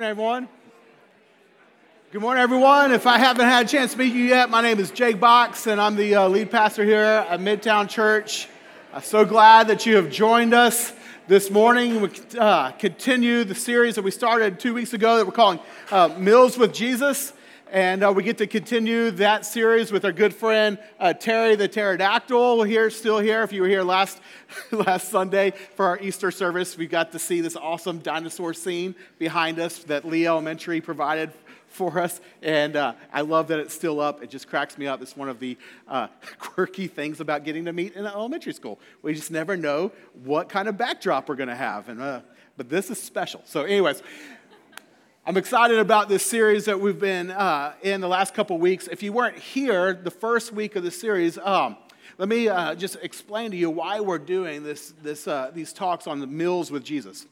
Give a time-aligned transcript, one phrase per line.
[0.00, 0.48] everyone.
[2.10, 2.90] Good morning, everyone.
[2.90, 5.68] If I haven't had a chance to meet you yet, my name is Jake Box,
[5.68, 8.48] and I'm the uh, lead pastor here at Midtown Church.
[8.92, 10.92] I'm so glad that you have joined us
[11.28, 12.00] this morning.
[12.00, 15.60] We uh, continue the series that we started two weeks ago that we're calling
[15.92, 17.32] uh, Meals with Jesus.
[17.74, 21.66] And uh, we get to continue that series with our good friend uh, Terry the
[21.66, 23.42] Pterodactyl here, still here.
[23.42, 24.20] If you were here last,
[24.70, 29.58] last Sunday for our Easter service, we got to see this awesome dinosaur scene behind
[29.58, 31.32] us that Lee Elementary provided
[31.66, 32.20] for us.
[32.42, 34.22] And uh, I love that it's still up.
[34.22, 35.02] It just cracks me up.
[35.02, 36.06] It's one of the uh,
[36.38, 38.78] quirky things about getting to meet in elementary school.
[39.02, 39.90] We just never know
[40.22, 41.88] what kind of backdrop we're going to have.
[41.88, 42.20] And, uh,
[42.56, 43.42] but this is special.
[43.44, 44.00] So, anyways,
[45.26, 48.88] I'm excited about this series that we've been uh, in the last couple weeks.
[48.88, 51.78] If you weren't here the first week of the series, um,
[52.18, 56.06] let me uh, just explain to you why we're doing this, this, uh, these talks
[56.06, 57.24] on the meals with Jesus.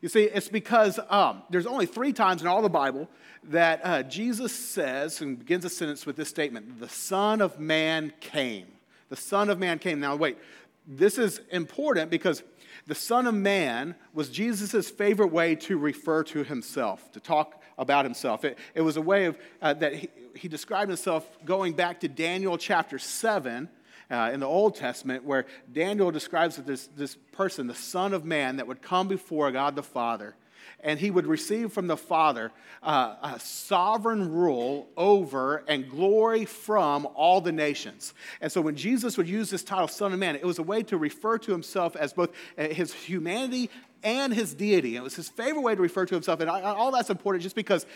[0.00, 3.10] You see, it's because um, there's only three times in all the Bible
[3.50, 8.10] that uh, Jesus says and begins a sentence with this statement The Son of Man
[8.20, 8.68] came.
[9.10, 10.00] The Son of Man came.
[10.00, 10.38] Now, wait,
[10.86, 12.42] this is important because
[12.86, 18.04] the Son of Man was Jesus' favorite way to refer to himself, to talk about
[18.04, 18.44] himself.
[18.44, 22.08] It, it was a way of, uh, that he, he, described himself going back to
[22.08, 23.68] Daniel chapter 7
[24.10, 28.56] uh, in the Old Testament, where Daniel describes this, this person, the Son of Man,
[28.56, 30.36] that would come before God the Father
[30.80, 37.06] and he would receive from the Father uh, a sovereign rule over and glory from
[37.14, 38.14] all the nations.
[38.40, 40.82] And so when Jesus would use this title, Son of Man, it was a way
[40.84, 43.70] to refer to himself as both uh, his humanity
[44.02, 44.96] and his deity.
[44.96, 46.40] It was his favorite way to refer to himself.
[46.40, 47.86] And all that's important just because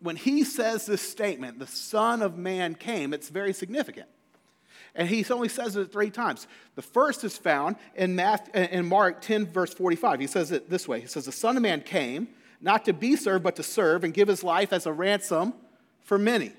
[0.00, 4.08] when he says this statement, the Son of Man came, it's very significant.
[4.94, 6.46] And he only says it three times.
[6.74, 10.20] The first is found in, Matthew, in Mark 10, verse 45.
[10.20, 12.28] He says it this way He says, The Son of Man came
[12.60, 15.54] not to be served, but to serve and give his life as a ransom
[16.00, 16.52] for many.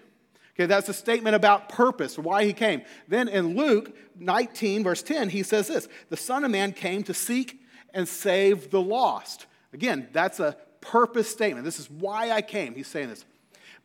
[0.55, 2.83] Okay, that's a statement about purpose, why he came.
[3.07, 7.13] Then in Luke 19, verse 10, he says this The Son of Man came to
[7.13, 7.61] seek
[7.93, 9.45] and save the lost.
[9.73, 11.65] Again, that's a purpose statement.
[11.65, 12.75] This is why I came.
[12.75, 13.25] He's saying this.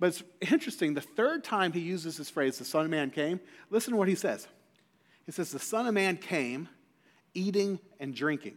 [0.00, 3.41] But it's interesting, the third time he uses this phrase, the Son of Man came,
[3.70, 4.47] listen to what he says.
[5.26, 6.69] He says, The Son of Man came
[7.34, 8.56] eating and drinking.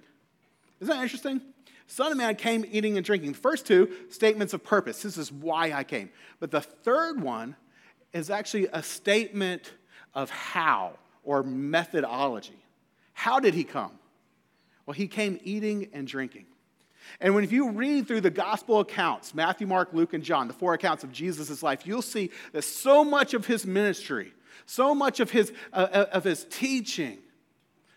[0.80, 1.42] Isn't that interesting?
[1.88, 3.34] Son of Man came eating and drinking.
[3.34, 5.02] The first two statements of purpose.
[5.02, 6.10] This is why I came.
[6.40, 7.56] But the third one
[8.14, 9.74] is actually a statement
[10.14, 10.94] of how
[11.24, 12.64] or methodology.
[13.14, 13.92] How did he come?
[14.86, 16.46] Well, he came eating and drinking.
[17.20, 20.54] And when if you read through the gospel accounts, Matthew, Mark, Luke, and John, the
[20.54, 24.34] four accounts of Jesus' life, you'll see that so much of his ministry,
[24.66, 27.18] so much of his, uh, uh, of his teaching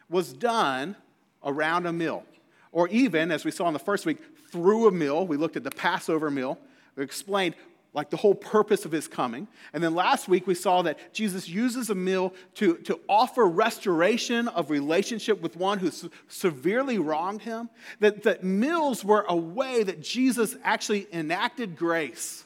[0.09, 0.97] was done
[1.45, 2.25] around a meal.
[2.73, 4.19] Or even, as we saw in the first week,
[4.55, 5.27] through a meal.
[5.27, 6.59] We looked at the Passover meal.
[6.95, 7.57] We explained
[7.94, 9.47] like the whole purpose of his coming.
[9.72, 14.49] And then last week we saw that Jesus uses a meal to, to offer restoration
[14.49, 15.91] of relationship with one who
[16.28, 17.71] severely wronged him.
[18.00, 22.44] That, that meals were a way that Jesus actually enacted grace.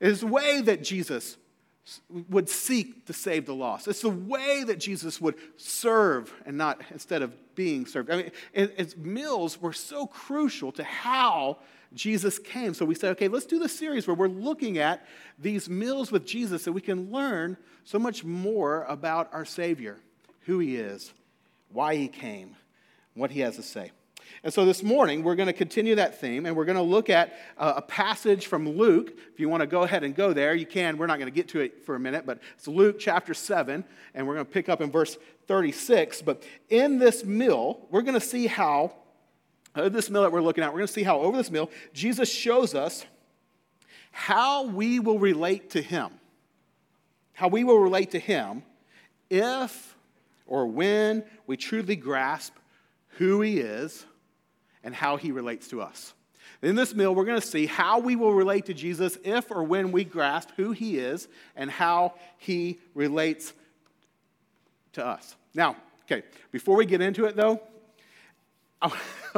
[0.00, 1.36] It is a way that Jesus
[2.28, 3.88] would seek to save the lost.
[3.88, 8.10] It's the way that Jesus would serve and not instead of being served.
[8.10, 11.58] I mean, it, it's, meals were so crucial to how
[11.94, 12.74] Jesus came.
[12.74, 15.06] So we said, okay, let's do this series where we're looking at
[15.38, 19.98] these meals with Jesus so we can learn so much more about our Savior,
[20.42, 21.12] who He is,
[21.72, 22.56] why He came,
[23.14, 23.90] what He has to say.
[24.44, 27.10] And so this morning, we're going to continue that theme and we're going to look
[27.10, 29.12] at uh, a passage from Luke.
[29.32, 30.98] If you want to go ahead and go there, you can.
[30.98, 33.84] We're not going to get to it for a minute, but it's Luke chapter 7,
[34.14, 35.16] and we're going to pick up in verse
[35.46, 36.22] 36.
[36.22, 38.92] But in this meal, we're going to see how
[39.88, 42.30] this meal that we're looking at, we're going to see how over this meal, Jesus
[42.30, 43.04] shows us
[44.10, 46.08] how we will relate to Him.
[47.34, 48.62] How we will relate to Him
[49.30, 49.96] if
[50.46, 52.54] or when we truly grasp
[53.18, 54.04] who He is
[54.82, 56.14] and how He relates to us.
[56.62, 59.62] In this meal, we're going to see how we will relate to Jesus if or
[59.62, 63.52] when we grasp who He is and how He relates
[64.94, 65.36] to us.
[65.54, 65.76] Now,
[66.10, 67.62] okay, before we get into it though,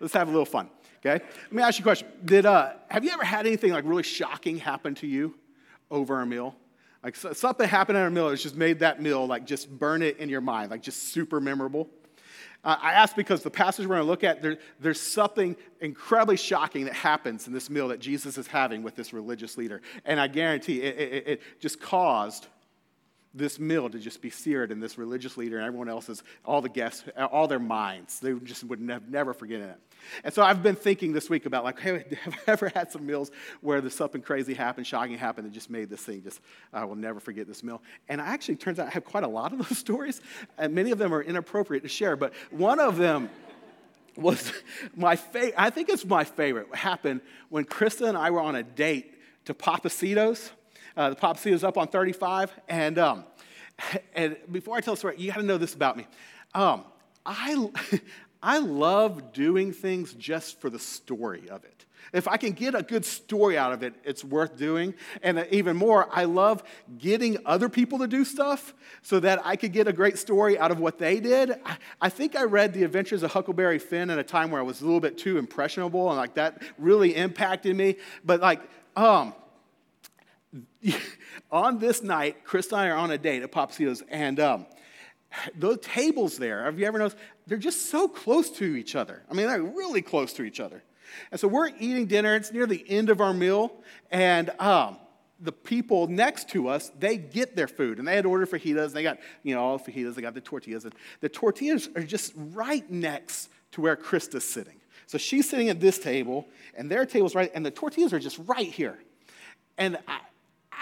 [0.00, 0.68] let's have a little fun,
[0.98, 1.24] okay?
[1.44, 2.08] Let me ask you a question.
[2.24, 5.34] Did, uh, have you ever had anything like really shocking happen to you
[5.90, 6.56] over a meal?
[7.02, 10.18] Like something happened at a meal that's just made that meal like just burn it
[10.18, 11.88] in your mind, like just super memorable.
[12.64, 16.36] Uh, I ask because the passage we're going to look at, there, there's something incredibly
[16.36, 19.82] shocking that happens in this meal that Jesus is having with this religious leader.
[20.04, 22.46] And I guarantee it, it, it just caused
[23.34, 26.68] this meal to just be seared in this religious leader and everyone else's, all the
[26.68, 28.20] guests, all their minds.
[28.20, 29.76] They just would never, never forget it.
[30.24, 33.06] And so I've been thinking this week about like, hey, have I ever had some
[33.06, 33.30] meals
[33.60, 36.40] where there's something crazy happened, shocking happened, that just made this thing just,
[36.72, 37.82] I will never forget this meal.
[38.08, 40.20] And I actually, turns out I have quite a lot of those stories,
[40.58, 43.30] and many of them are inappropriate to share, but one of them
[44.16, 44.52] was
[44.96, 48.62] my favorite, I think it's my favorite, happened when Krista and I were on a
[48.62, 49.14] date
[49.46, 50.50] to Pappasito's.
[50.96, 52.52] Uh, the Pappasito's up on 35.
[52.68, 53.24] And, um,
[54.14, 56.06] and before I tell the story, you got to know this about me.
[56.54, 56.84] Um,
[57.24, 57.70] I,
[58.42, 61.82] I love doing things just for the story of it.
[62.12, 64.94] If I can get a good story out of it, it's worth doing.
[65.22, 66.62] And even more, I love
[66.98, 70.70] getting other people to do stuff so that I could get a great story out
[70.70, 71.54] of what they did.
[72.00, 74.82] I, think I read The Adventures of Huckleberry Finn at a time where I was
[74.82, 77.96] a little bit too impressionable and like that really impacted me.
[78.24, 78.60] But like,
[78.94, 79.34] um,
[81.50, 84.66] on this night, Chris and I are on a date at Pappasito's, and um,
[85.54, 87.16] those tables there, have you ever noticed?
[87.46, 89.22] They're just so close to each other.
[89.30, 90.82] I mean, they're really close to each other.
[91.30, 92.34] And so we're eating dinner.
[92.36, 93.72] It's near the end of our meal,
[94.10, 94.98] and um,
[95.40, 98.92] the people next to us, they get their food, and they had ordered fajitas.
[98.92, 100.14] They got, you know, all fajitas.
[100.14, 104.80] They got the tortillas, and the tortillas are just right next to where Krista's sitting.
[105.06, 108.38] So she's sitting at this table, and their table's right, and the tortillas are just
[108.46, 108.98] right here.
[109.76, 110.20] And I,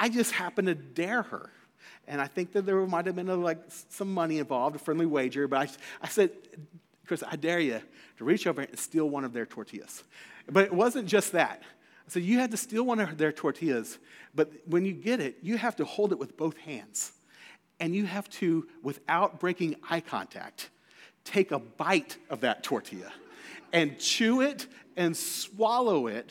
[0.01, 1.51] I just happened to dare her.
[2.09, 3.59] And I think that there might have been a, like
[3.91, 5.47] some money involved, a friendly wager.
[5.47, 6.31] But I, I said,
[7.07, 7.81] Chris, I dare you
[8.17, 10.03] to reach over and steal one of their tortillas.
[10.51, 11.63] But it wasn't just that.
[12.09, 13.99] So you had to steal one of their tortillas.
[14.35, 17.13] But when you get it, you have to hold it with both hands.
[17.79, 20.71] And you have to, without breaking eye contact,
[21.25, 23.13] take a bite of that tortilla
[23.73, 26.31] and chew it and swallow it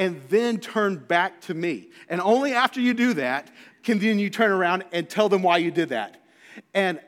[0.00, 1.90] and then turn back to me.
[2.08, 3.50] And only after you do that
[3.82, 6.24] can then you turn around and tell them why you did that.
[6.72, 7.00] And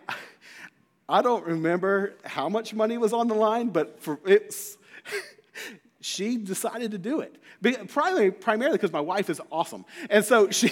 [1.08, 4.76] I don't remember how much money was on the line, but for it's
[6.02, 7.38] she decided to do it.
[7.88, 9.86] Primarily, primarily because my wife is awesome.
[10.10, 10.68] And so she,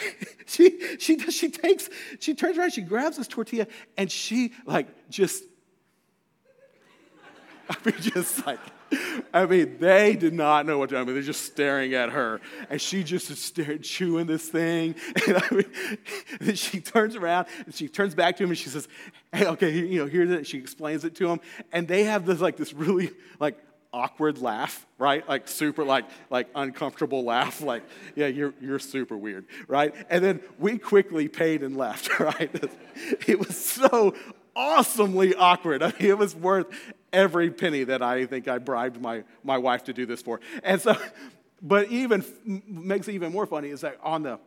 [0.46, 3.66] she, she, she takes, she turns around, she grabs this tortilla,
[3.96, 5.42] and she like just,
[7.70, 8.58] I mean, just like,
[9.32, 11.00] I mean, they did not know what to do.
[11.00, 12.40] I mean, they're just staring at her.
[12.70, 14.94] And she just is staring, chewing this thing.
[15.26, 15.64] And I mean,
[16.40, 18.88] and she turns around and she turns back to him and she says,
[19.32, 20.46] Hey, okay, you know, here's it.
[20.46, 21.40] She explains it to him.
[21.72, 23.58] And they have this like this really like
[23.94, 25.26] awkward laugh, right?
[25.26, 27.84] Like super like like uncomfortable laugh, like,
[28.16, 29.94] yeah, you're you're super weird, right?
[30.10, 32.50] And then we quickly paid and left, right?
[33.26, 34.14] It was so
[34.56, 35.82] awesomely awkward.
[35.82, 36.66] I mean, it was worth
[37.14, 40.40] every penny that I think I bribed my, my wife to do this for.
[40.62, 40.96] And so,
[41.62, 42.24] but even
[42.66, 44.38] makes it even more funny is that on the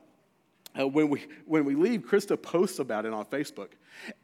[0.79, 3.69] uh, when we when we leave, Krista posts about it on Facebook,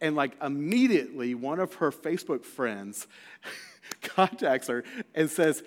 [0.02, 3.08] and like immediately one of her Facebook friends
[4.04, 4.84] contacts her
[5.16, 5.64] and says,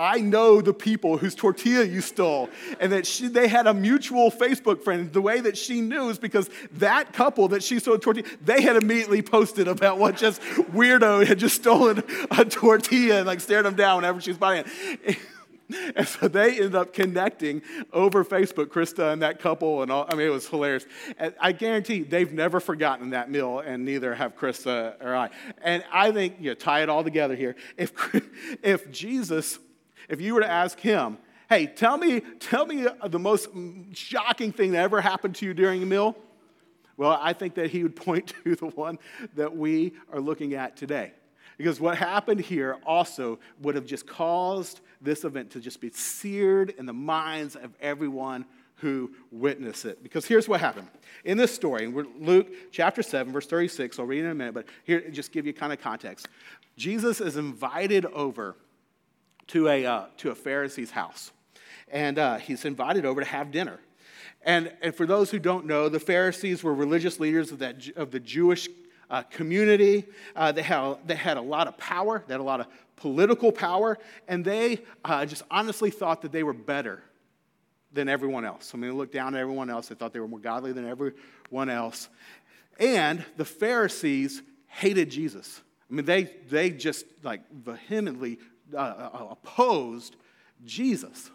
[0.00, 2.48] I know the people whose tortilla you stole.
[2.80, 5.12] And that she, they had a mutual Facebook friend.
[5.12, 8.76] The way that she knew is because that couple that she stole tortilla, they had
[8.76, 13.74] immediately posted about what just weirdo had just stolen a tortilla and like stared them
[13.74, 14.64] down whenever she was buying
[15.04, 15.18] it.
[15.94, 17.62] And so they ended up connecting
[17.92, 20.04] over Facebook, Krista and that couple, and all.
[20.08, 20.84] I mean, it was hilarious.
[21.16, 25.30] And I guarantee they've never forgotten that meal, and neither have Krista or I.
[25.62, 27.54] And I think, you know, tie it all together here.
[27.76, 27.92] If,
[28.64, 29.60] if Jesus
[30.10, 31.16] if you were to ask him,
[31.48, 33.48] hey, tell me, tell me the most
[33.92, 36.16] shocking thing that ever happened to you during a meal,
[36.96, 38.98] well, I think that he would point to the one
[39.36, 41.12] that we are looking at today.
[41.56, 46.70] Because what happened here also would have just caused this event to just be seared
[46.78, 50.02] in the minds of everyone who witnessed it.
[50.02, 50.88] Because here's what happened.
[51.24, 54.66] In this story, Luke chapter 7, verse 36, I'll read it in a minute, but
[54.84, 56.28] here, just give you kind of context.
[56.76, 58.56] Jesus is invited over
[59.50, 61.32] to a, uh, to a Pharisee's house.
[61.90, 63.78] And uh, he's invited over to have dinner.
[64.42, 68.10] And, and for those who don't know, the Pharisees were religious leaders of, that, of
[68.10, 68.68] the Jewish
[69.10, 70.06] uh, community.
[70.36, 72.66] Uh, they, had, they had a lot of power, they had a lot of
[72.96, 77.02] political power, and they uh, just honestly thought that they were better
[77.92, 78.70] than everyone else.
[78.72, 79.88] I mean, they looked down at everyone else.
[79.88, 82.08] They thought they were more godly than everyone else.
[82.78, 85.60] And the Pharisees hated Jesus.
[85.90, 88.38] I mean, they, they just like vehemently
[88.74, 90.16] uh, uh, opposed
[90.64, 91.30] Jesus,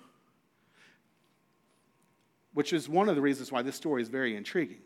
[2.53, 4.81] which is one of the reasons why this story is very intriguing.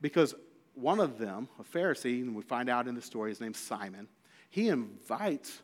[0.00, 0.34] Because
[0.74, 4.08] one of them, a Pharisee, and we find out in the story, his name's Simon,
[4.50, 5.62] he invites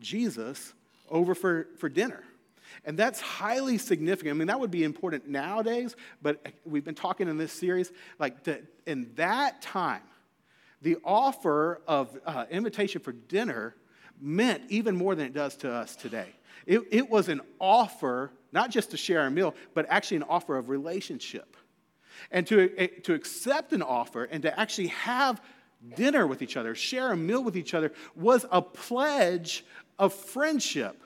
[0.00, 0.74] Jesus
[1.08, 2.22] over for, for dinner.
[2.84, 4.34] And that's highly significant.
[4.34, 8.44] I mean, that would be important nowadays, but we've been talking in this series, like
[8.44, 10.02] to, in that time,
[10.82, 13.74] the offer of uh, invitation for dinner
[14.20, 16.28] meant even more than it does to us today.
[16.66, 20.56] It, it was an offer, not just to share a meal, but actually an offer
[20.56, 21.56] of relationship.
[22.30, 25.40] And to, eh, to accept an offer and to actually have
[25.96, 29.64] dinner with each other, share a meal with each other, was a pledge
[29.98, 31.02] of friendship.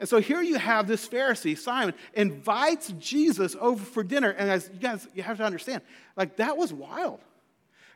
[0.00, 4.30] And so here you have this Pharisee, Simon, invites Jesus over for dinner.
[4.30, 5.82] And as you guys, you have to understand,
[6.16, 7.20] like that was wild.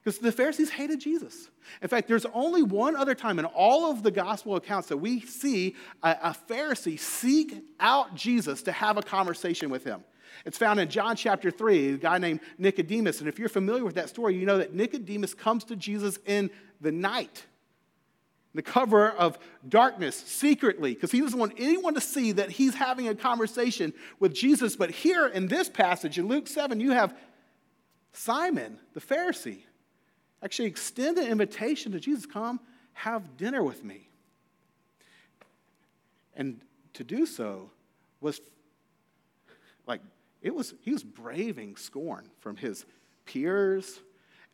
[0.02, 1.48] Because the Pharisees hated Jesus.
[1.82, 5.20] In fact, there's only one other time in all of the gospel accounts that we
[5.20, 10.02] see a, a, Pharisee seek out Jesus to have a conversation with him.
[10.46, 13.20] It's found in John chapter 3, a guy named Nicodemus.
[13.20, 16.50] And if you're familiar with that story, you know that Nicodemus comes to Jesus in
[16.80, 17.44] the night,
[18.54, 19.38] the cover of
[19.68, 24.32] darkness, secretly, because he doesn't want anyone to see that he's having a conversation with
[24.32, 24.76] Jesus.
[24.76, 27.14] But here in this passage, in Luke 7, you have
[28.12, 29.64] Simon, the Pharisee
[30.42, 32.60] actually extend an invitation to Jesus come
[32.92, 34.08] have dinner with me.
[36.34, 36.60] And
[36.94, 37.70] to do so
[38.20, 38.40] was
[39.86, 40.00] like,
[40.42, 42.84] it was, he was braving scorn from his
[43.26, 44.00] peers,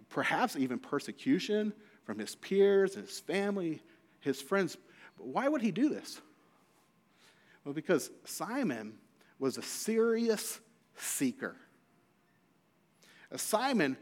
[0.08, 1.72] perhaps even persecution
[2.04, 3.82] from his peers, his family,
[4.20, 4.76] his friends.
[5.16, 6.20] But why would he do this?
[7.64, 8.94] Well, because Simon
[9.38, 10.60] was a serious
[10.96, 11.56] seeker.
[13.34, 13.96] Simon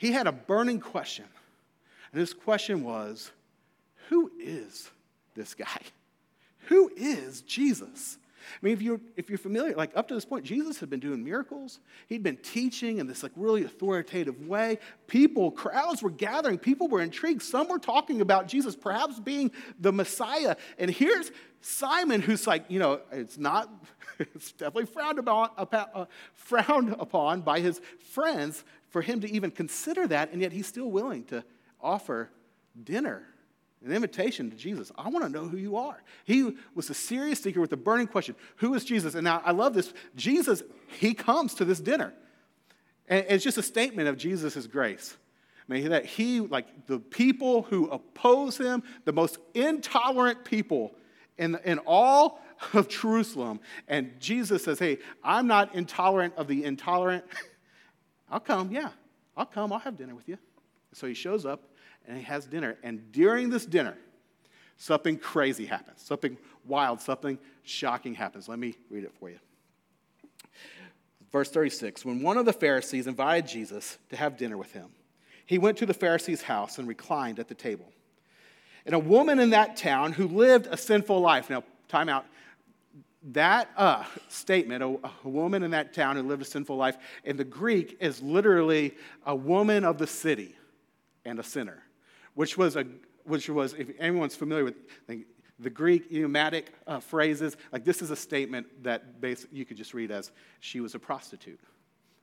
[0.00, 1.26] he had a burning question.
[2.10, 3.30] And his question was
[4.08, 4.90] Who is
[5.34, 5.78] this guy?
[6.68, 8.16] Who is Jesus?
[8.40, 11.00] I mean, if you're, if you're familiar, like up to this point, Jesus had been
[11.00, 11.80] doing miracles.
[12.08, 14.78] He'd been teaching in this like really authoritative way.
[15.06, 16.56] People, crowds were gathering.
[16.56, 17.42] People were intrigued.
[17.42, 20.56] Some were talking about Jesus perhaps being the Messiah.
[20.78, 21.30] And here's
[21.60, 23.70] Simon, who's like, you know, it's not,
[24.18, 30.06] it's definitely frowned upon, uh, frowned upon by his friends for him to even consider
[30.08, 31.44] that, and yet he's still willing to
[31.80, 32.30] offer
[32.82, 33.22] dinner,
[33.84, 34.92] an invitation to Jesus.
[34.98, 36.02] I want to know who you are.
[36.24, 39.14] He was a serious seeker with a burning question Who is Jesus?
[39.14, 39.92] And now I love this.
[40.16, 40.62] Jesus,
[40.98, 42.12] he comes to this dinner.
[43.08, 45.16] And it's just a statement of Jesus' grace.
[45.68, 50.94] I mean, that he, like the people who oppose him, the most intolerant people
[51.38, 52.40] in, in all
[52.72, 53.60] of Jerusalem.
[53.88, 57.24] And Jesus says, Hey, I'm not intolerant of the intolerant.
[58.30, 58.90] I'll come, yeah.
[59.36, 59.72] I'll come.
[59.72, 60.38] I'll have dinner with you.
[60.92, 61.62] So he shows up
[62.06, 62.76] and he has dinner.
[62.82, 63.96] And during this dinner,
[64.76, 68.48] something crazy happens, something wild, something shocking happens.
[68.48, 69.38] Let me read it for you.
[71.32, 74.90] Verse 36 When one of the Pharisees invited Jesus to have dinner with him,
[75.46, 77.92] he went to the Pharisee's house and reclined at the table.
[78.86, 82.24] And a woman in that town who lived a sinful life, now, time out,
[83.22, 87.36] that uh, statement, a, a, woman in that town who lived a sinful life, in
[87.36, 88.94] the Greek is literally
[89.26, 90.56] a woman of the city
[91.24, 91.82] and a sinner,
[92.34, 92.86] which was, a,
[93.24, 94.74] which was if anyone's familiar with
[95.06, 95.24] the,
[95.70, 99.04] Greek idiomatic uh, phrases, like this is a statement that
[99.52, 101.60] you could just read as she was a prostitute.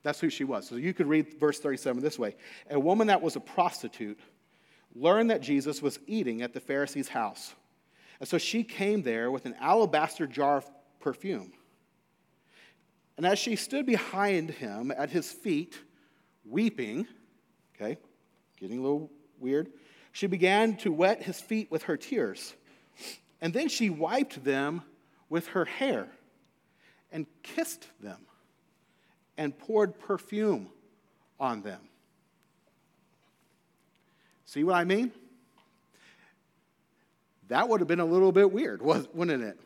[0.01, 0.67] That's who she was.
[0.67, 2.35] So you could read verse 37 this way
[2.71, 4.19] A woman that was a prostitute
[4.95, 7.53] learned that Jesus was eating at the Pharisee's house.
[8.19, 10.63] And so she came there with an alabaster jar
[11.07, 11.53] perfume.
[13.15, 15.79] And as she stood behind him at his feet,
[16.43, 17.07] weeping,
[17.73, 17.97] okay,
[18.59, 19.09] getting a little
[19.39, 19.71] weird,
[20.11, 22.53] she began to wet his feet with her tears.
[23.39, 24.81] And then she wiped them
[25.29, 26.09] with her hair
[27.13, 28.19] and kissed them
[29.37, 30.67] and poured perfume
[31.39, 31.79] on them.
[34.43, 35.13] See what I mean?
[37.47, 39.57] That would have been a little bit weird, wouldn't it?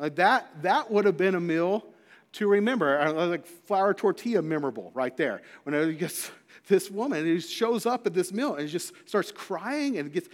[0.00, 1.84] Like that, that would have been a meal
[2.32, 5.42] to remember, like flour tortilla memorable right there.
[5.64, 6.30] When it gets
[6.68, 10.28] this woman who shows up at this meal and just starts crying and gets,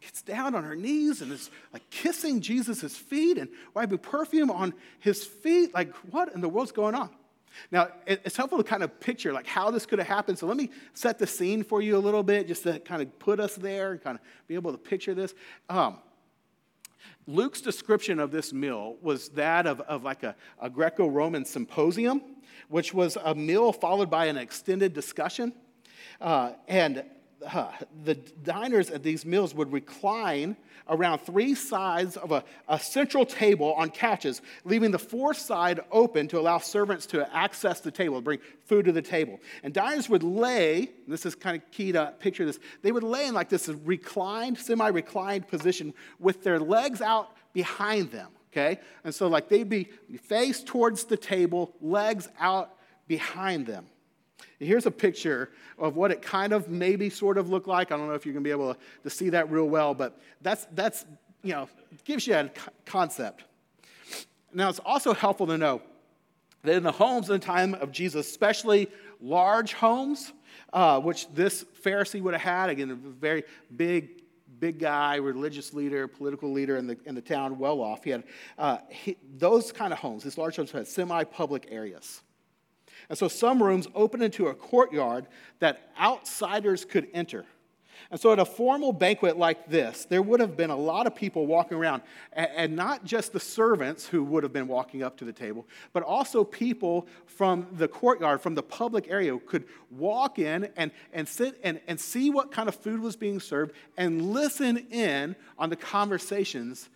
[0.00, 4.72] gets down on her knees and is like kissing Jesus' feet and wiping perfume on
[5.00, 5.74] his feet.
[5.74, 7.10] Like, what in the world's going on?
[7.72, 10.38] Now, it's helpful to kind of picture like how this could have happened.
[10.38, 13.18] So let me set the scene for you a little bit just to kind of
[13.18, 15.34] put us there and kind of be able to picture this.
[15.68, 15.98] Um,
[17.30, 22.22] Luke's description of this meal was that of, of like a, a Greco Roman symposium,
[22.68, 25.52] which was a meal followed by an extended discussion.
[26.20, 27.04] Uh, and
[27.46, 27.70] uh,
[28.04, 30.56] the diners at these meals would recline
[30.88, 36.26] around three sides of a, a, central table on couches, leaving the fourth side open
[36.26, 39.38] to allow servants to access the table, bring food to the table.
[39.62, 43.26] And diners would lay, this is kind of key to picture this, they would lay
[43.26, 48.28] in like this reclined, semi reclined position with their legs out behind them.
[48.52, 48.80] okay?
[49.04, 49.84] And so, like, they'd be
[50.22, 52.74] face towards the table, legs out
[53.06, 53.86] behind them.
[54.58, 57.92] Here's a picture of what it kind of maybe sort of looked like.
[57.92, 59.94] I don't know if you're going to be able to, to see that real well,
[59.94, 61.04] but that's, that's,
[61.42, 61.68] you know,
[62.04, 62.50] gives you a
[62.84, 63.44] concept.
[64.52, 65.80] Now, it's also helpful to know
[66.62, 68.88] that in the homes in the time of Jesus, especially
[69.20, 70.32] large homes,
[70.72, 73.44] uh, which this Pharisee would have had, again, a very
[73.76, 74.22] big,
[74.58, 78.04] big guy, religious leader, political leader in the, in the town, well off.
[78.04, 78.24] He had
[78.58, 82.22] uh, he, those kind of homes, these large homes had semi public areas.
[83.08, 85.26] And so some rooms opened into a courtyard
[85.58, 87.46] that outsiders could enter.
[88.10, 91.14] And so, at a formal banquet like this, there would have been a lot of
[91.14, 92.02] people walking around,
[92.32, 96.02] and not just the servants who would have been walking up to the table, but
[96.02, 101.60] also people from the courtyard, from the public area, could walk in and, and sit
[101.62, 105.76] and, and see what kind of food was being served and listen in on the
[105.76, 106.88] conversations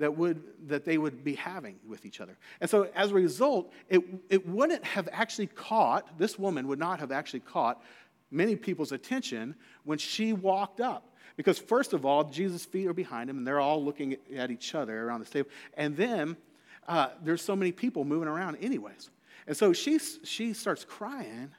[0.00, 2.36] that, would, that they would be having with each other.
[2.60, 6.98] And so, as a result, it, it wouldn't have actually caught, this woman would not
[7.00, 7.82] have actually caught
[8.30, 9.54] many people's attention
[9.84, 11.06] when she walked up.
[11.36, 14.74] Because, first of all, Jesus' feet are behind him, and they're all looking at each
[14.74, 15.48] other around the table.
[15.74, 16.36] And then
[16.88, 19.10] uh, there's so many people moving around, anyways.
[19.46, 21.50] And so she, she starts crying,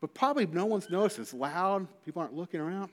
[0.00, 1.18] but probably no one's noticed.
[1.18, 2.90] It's loud, people aren't looking around.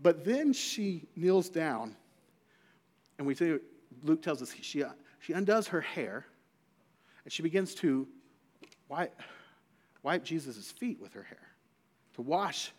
[0.00, 1.96] But then she kneels down,
[3.18, 3.58] and we see
[4.02, 4.84] Luke tells us she,
[5.20, 6.26] she undoes her hair,
[7.24, 8.06] and she begins to
[8.88, 9.20] wipe,
[10.02, 11.48] wipe Jesus' feet with her hair
[12.14, 12.72] to wash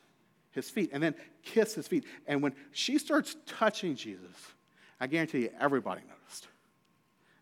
[0.52, 2.06] his feet and then kiss his feet.
[2.28, 4.36] And when she starts touching Jesus,
[5.00, 6.48] I guarantee you everybody noticed.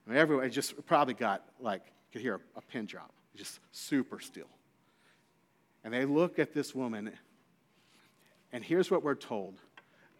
[0.05, 1.81] I mean, everyone just probably got like,
[2.11, 4.49] could hear a, a pin drop, just super still.
[5.83, 7.11] And they look at this woman,
[8.51, 9.55] and here's what we're told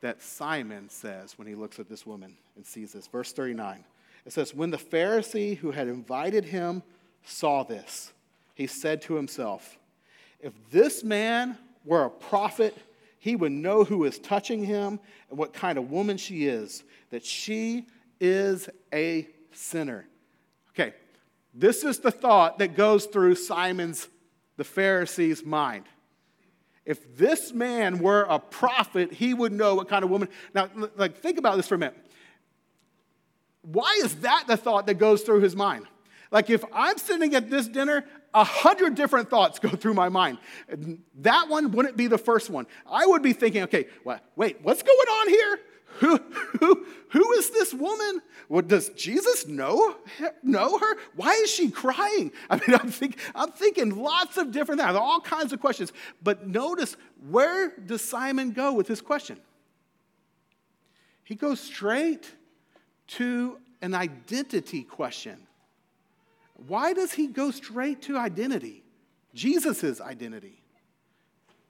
[0.01, 3.08] that Simon says when he looks at this woman and sees this.
[3.08, 3.84] Verse 39.
[4.25, 6.84] It says, When the Pharisee who had invited him
[7.24, 8.13] saw this,
[8.56, 9.77] he said to himself,
[10.39, 12.77] If this man were a prophet,
[13.20, 15.00] he would know who is touching him
[15.30, 17.86] and what kind of woman she is, that she
[18.20, 20.06] is a sinner.
[20.72, 20.94] Okay,
[21.54, 24.08] this is the thought that goes through Simon's,
[24.58, 25.86] the Pharisee's mind.
[26.88, 30.30] If this man were a prophet, he would know what kind of woman.
[30.56, 31.97] Now, like, think about this for a minute.
[33.62, 35.86] Why is that the thought that goes through his mind?
[36.32, 40.38] Like, if I'm sitting at this dinner, a hundred different thoughts go through my mind.
[41.19, 42.67] That one wouldn't be the first one.
[42.89, 45.60] I would be thinking, okay, what, wait, what's going on here?
[45.99, 46.17] Who,
[46.60, 48.21] who, who is this woman?
[48.47, 49.95] What, does Jesus know,
[50.43, 50.97] know her?
[51.15, 52.31] Why is she crying?
[52.49, 55.91] I mean, I'm, think, I'm thinking lots of different things, all kinds of questions.
[56.21, 56.95] But notice,
[57.29, 59.39] where does Simon go with this question?
[61.23, 62.31] He goes straight
[63.07, 65.47] to an identity question.
[66.67, 68.83] Why does he go straight to identity?
[69.33, 70.63] Jesus' identity.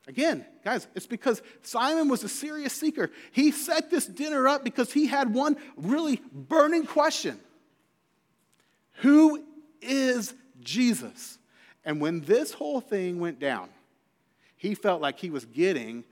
[0.08, 3.12] Again, guys, it's because Simon was a serious seeker.
[3.34, 7.40] He set this dinner up because he had one really burning question
[9.02, 9.44] Who
[9.82, 11.38] is Jesus?
[11.84, 13.70] And when this whole thing went down,
[14.56, 16.06] he felt like he was getting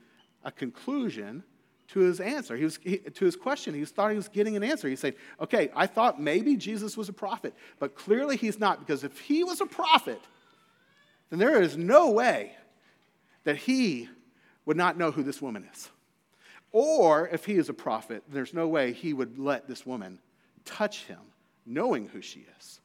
[0.44, 1.42] a conclusion
[1.88, 2.56] to his answer.
[2.56, 3.72] He was he, to his question.
[3.72, 4.88] He was, thought he was getting an answer.
[4.88, 9.04] He said, "Okay, I thought maybe Jesus was a prophet, but clearly he's not because
[9.04, 10.20] if he was a prophet,
[11.30, 12.52] then there is no way
[13.46, 14.08] that he
[14.64, 15.88] would not know who this woman is.
[16.72, 20.18] Or if he is a prophet, there's no way he would let this woman
[20.64, 21.20] touch him,
[21.64, 22.80] knowing who she is."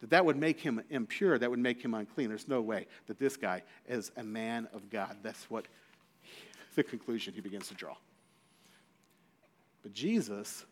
[0.00, 2.28] That that would make him impure, that would make him unclean.
[2.28, 5.16] There's no way that this guy is a man of God.
[5.22, 5.66] That's what
[6.74, 7.96] the conclusion he begins to draw.
[9.82, 10.66] But Jesus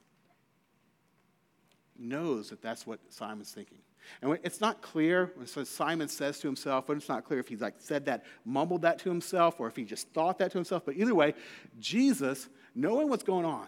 [1.99, 3.79] knows that that's what Simon's thinking.
[4.21, 7.61] And it's not clear when Simon says to himself, but it's not clear if he's
[7.61, 10.85] like said that, mumbled that to himself, or if he just thought that to himself.
[10.85, 11.35] But either way,
[11.79, 13.67] Jesus, knowing what's going on,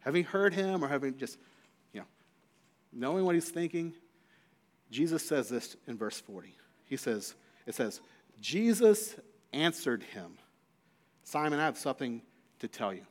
[0.00, 1.38] having heard him or having just,
[1.92, 2.06] you know,
[2.92, 3.94] knowing what he's thinking,
[4.90, 6.54] Jesus says this in verse 40.
[6.84, 7.34] He says,
[7.66, 8.00] it says,
[8.40, 9.16] Jesus
[9.52, 10.38] answered him,
[11.24, 12.22] Simon, I have something
[12.60, 13.06] to tell you.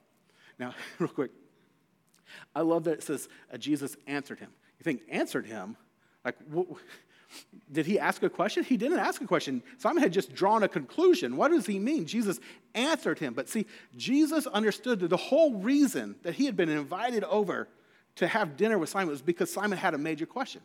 [0.58, 1.32] Now, real quick,
[2.56, 3.28] I love that it says
[3.60, 4.52] Jesus answered him.
[4.80, 5.78] You think, answered him?
[6.26, 6.36] Like,
[7.72, 8.64] did he ask a question?
[8.64, 9.62] He didn't ask a question.
[9.78, 11.38] Simon had just drawn a conclusion.
[11.38, 12.06] What does he mean?
[12.06, 12.40] Jesus
[12.74, 13.34] answered him.
[13.34, 17.70] But see, Jesus understood that the whole reason that he had been invited over
[18.16, 20.62] to have dinner with Simon was because Simon had a major question.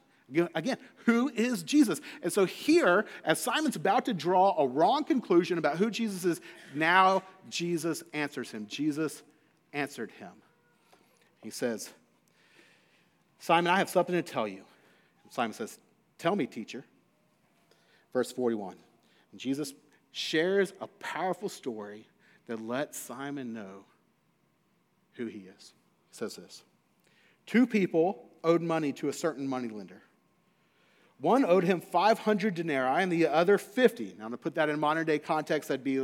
[0.55, 2.01] Again, who is Jesus?
[2.23, 6.41] And so here, as Simon's about to draw a wrong conclusion about who Jesus is,
[6.73, 8.67] now Jesus answers him.
[8.69, 9.25] Jesus
[9.73, 10.31] answered him.
[11.43, 11.91] He says,
[13.41, 14.63] Simon, I have something to tell you.
[15.31, 15.79] Simon says,
[16.19, 16.85] Tell me, teacher.
[18.13, 18.77] Verse 41.
[19.33, 19.73] And Jesus
[20.13, 22.07] shares a powerful story
[22.47, 23.85] that lets Simon know
[25.15, 25.73] who he is.
[26.11, 26.63] He says this
[27.47, 30.03] Two people owed money to a certain moneylender.
[31.21, 34.17] One owed him 500 denarii and the other 50.
[34.19, 35.99] Now, to put that in modern day context, that'd be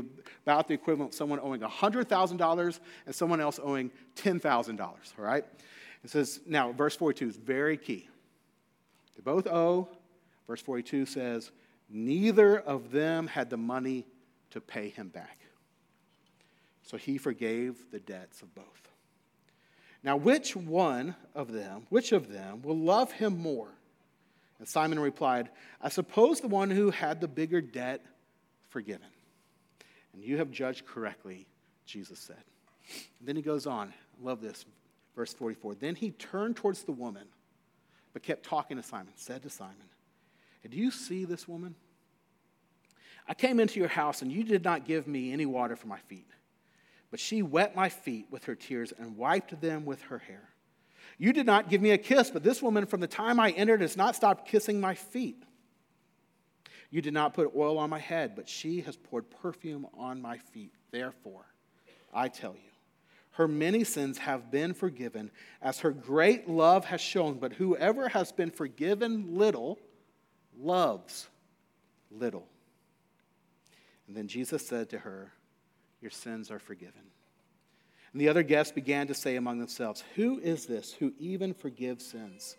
[0.45, 5.45] about the equivalent of someone owing $100,000 and someone else owing $10,000, all right?
[6.05, 8.09] It says, now, verse 42 is very key.
[9.17, 9.89] They both owe.
[10.47, 11.51] Verse 42 says,
[11.89, 14.07] neither of them had the money
[14.51, 15.39] to pay him back.
[16.83, 18.65] So he forgave the debts of both.
[20.05, 23.69] Now, which one of them, which of them will love him more?
[24.59, 25.51] And Simon replied,
[25.83, 28.05] I suppose the one who had the bigger debt
[28.69, 29.09] forgiven.
[30.13, 31.47] And you have judged correctly,
[31.87, 32.43] Jesus said.
[33.19, 33.93] And then he goes on.
[34.23, 34.65] Love this.
[35.15, 35.75] Verse 44.
[35.75, 37.27] Then he turned towards the woman,
[38.17, 39.91] but kept talking to Simon, said to Simon,
[40.71, 41.75] Do you see this woman?
[43.29, 45.99] I came into your house, and you did not give me any water for my
[45.99, 46.31] feet.
[47.11, 50.49] But she wet my feet with her tears and wiped them with her hair.
[51.19, 53.83] You did not give me a kiss, but this woman from the time I entered
[53.83, 55.43] has not stopped kissing my feet.
[56.91, 60.39] You did not put oil on my head, but she has poured perfume on my
[60.39, 60.73] feet.
[60.91, 61.45] Therefore,
[62.15, 62.71] I tell you,
[63.37, 65.31] her many sins have been forgiven,
[65.63, 67.39] as her great love has shown.
[67.39, 69.79] But whoever has been forgiven little
[70.59, 71.29] loves
[72.11, 72.47] little.
[74.07, 75.33] And then Jesus said to her,
[76.01, 77.03] your sins are forgiven.
[78.13, 82.07] And the other guests began to say among themselves, Who is this who even forgives
[82.07, 82.57] sins?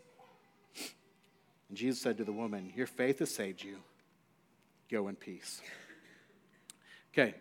[1.69, 3.77] And Jesus said to the woman, Your faith has saved you.
[4.91, 5.61] Go in peace.
[7.13, 7.35] Okay.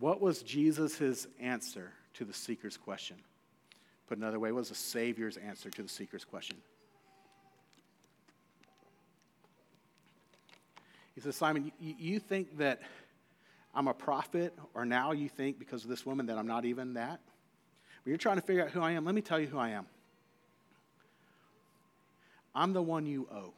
[0.00, 3.16] What was Jesus' answer to the seeker's question?
[4.08, 6.56] Put another way, what was the Savior's answer to the seeker's question?
[11.14, 12.82] He says, Simon, you think that
[13.74, 16.94] I'm a prophet, or now you think because of this woman that I'm not even
[16.94, 17.20] that.
[18.02, 19.70] When you're trying to figure out who I am, let me tell you who I
[19.70, 19.86] am.
[22.54, 23.52] I'm the one you owe.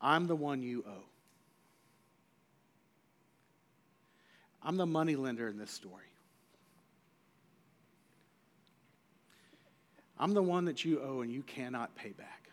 [0.00, 1.04] I'm the one you owe.
[4.64, 6.04] I'm the money lender in this story.
[10.18, 12.48] I'm the one that you owe and you cannot pay back.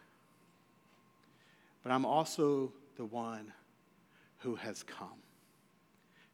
[1.84, 3.54] But I'm also the one
[4.40, 5.08] who has come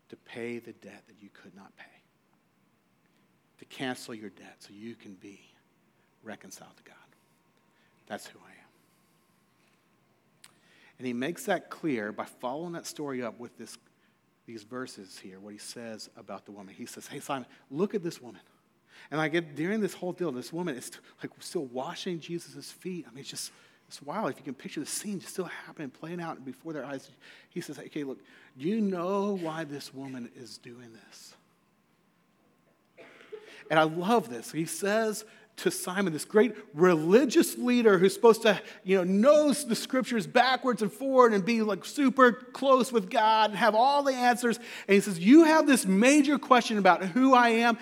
[0.10, 1.86] to pay the debt that you could not pay,
[3.60, 5.42] to cancel your debt so you can be
[6.24, 6.96] reconciled to God.
[8.08, 8.68] That's who I am.
[10.98, 13.78] And he makes that clear by following that story up with this,
[14.48, 16.74] these verses here, what he says about the woman.
[16.74, 18.42] He says, Hey, Simon, look at this woman.
[19.12, 20.90] And I get during this whole deal, this woman is
[21.22, 23.06] like still washing Jesus' feet.
[23.08, 23.52] I mean, it's just
[23.88, 26.86] it's wild if you can picture the scene just still happening, playing out before their
[26.86, 27.10] eyes.
[27.50, 28.20] He says, Okay, look,
[28.58, 31.36] do you know why this woman is doing this?
[33.70, 34.52] And I love this.
[34.52, 35.26] He says
[35.58, 40.82] to Simon, this great religious leader who's supposed to, you know, knows the scriptures backwards
[40.82, 44.58] and forward and be like super close with God and have all the answers.
[44.58, 47.78] And he says, You have this major question about who I am.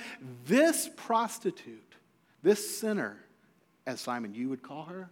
[0.45, 1.95] This prostitute,
[2.43, 3.17] this sinner,
[3.85, 5.09] as Simon, you would call her,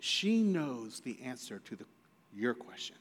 [0.00, 1.84] she knows the answer to the,
[2.34, 2.96] your question.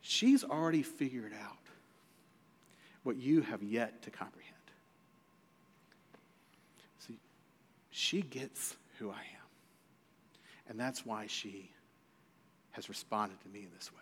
[0.00, 1.58] She's already figured out
[3.02, 4.54] what you have yet to comprehend.
[6.98, 7.18] See,
[7.96, 9.48] she gets who I am.
[10.68, 11.70] And that's why she
[12.72, 13.98] has responded to me in this way.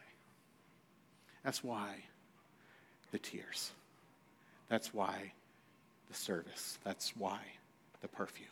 [1.44, 2.02] That's why
[3.12, 3.70] the tears.
[4.68, 5.32] That's why
[6.08, 6.80] the service.
[6.82, 7.38] That's why
[8.02, 8.48] the perfume.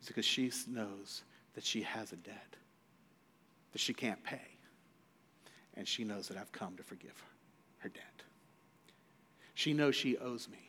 [0.00, 1.22] It's because she knows
[1.54, 2.56] that she has a debt
[3.70, 4.42] that she can't pay.
[5.76, 7.22] And she knows that I've come to forgive
[7.78, 8.24] her debt.
[9.54, 10.63] She knows she owes me.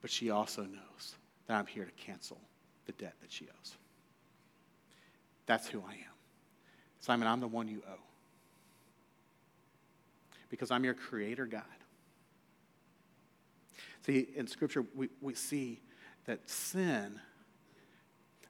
[0.00, 2.38] But she also knows that I'm here to cancel
[2.86, 3.74] the debt that she owes.
[5.46, 6.14] That's who I am.
[7.00, 8.02] Simon, I'm the one you owe.
[10.48, 11.62] Because I'm your creator God.
[14.06, 15.80] See, in Scripture, we, we see
[16.26, 17.20] that sin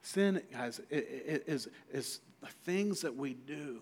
[0.03, 3.81] Sin, guys, is, is the things that we do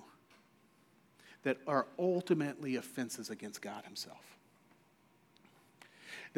[1.45, 4.38] that are ultimately offenses against God Himself.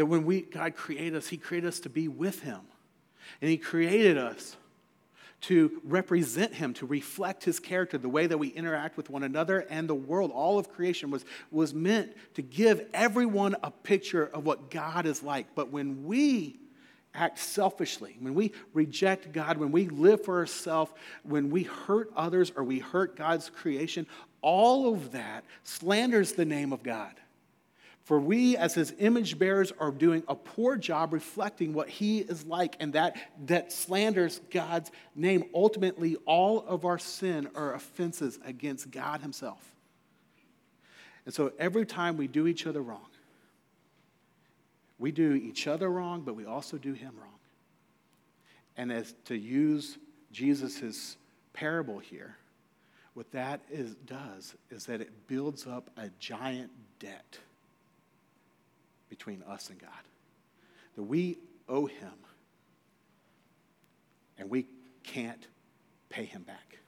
[0.00, 2.60] That when we, God created us, He created us to be with Him.
[3.42, 4.56] And He created us
[5.42, 9.66] to represent him, to reflect his character, the way that we interact with one another
[9.70, 10.30] and the world.
[10.30, 15.22] All of creation was, was meant to give everyone a picture of what God is
[15.22, 15.54] like.
[15.54, 16.60] But when we
[17.14, 20.92] act selfishly, when we reject God, when we live for ourselves,
[21.24, 24.06] when we hurt others or we hurt God's creation,
[24.40, 27.14] all of that slanders the name of God.
[28.11, 32.44] For we, as his image bearers, are doing a poor job reflecting what he is
[32.44, 35.44] like, and that, that slanders God's name.
[35.55, 39.64] Ultimately, all of our sin are offenses against God himself.
[41.25, 43.07] And so every time we do each other wrong,
[44.99, 47.38] we do each other wrong, but we also do him wrong.
[48.77, 49.99] And as to use
[50.33, 51.16] Jesus'
[51.53, 52.35] parable here,
[53.14, 57.38] what that is, does is that it builds up a giant debt
[59.11, 59.90] between us and God.
[60.96, 62.14] That we owe him
[64.38, 64.66] and we
[65.03, 65.46] can't
[66.09, 66.79] pay him back.